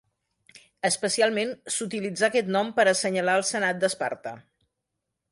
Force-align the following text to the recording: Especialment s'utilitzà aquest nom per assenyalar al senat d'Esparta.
Especialment 0.87 1.51
s'utilitzà 1.75 2.29
aquest 2.31 2.49
nom 2.55 2.71
per 2.79 2.85
assenyalar 2.93 3.35
al 3.41 3.45
senat 3.53 3.83
d'Esparta. 3.83 4.33